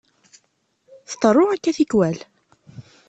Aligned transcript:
Tḍerru 1.09 1.45
akka 1.51 1.71
tikkwal. 1.77 2.17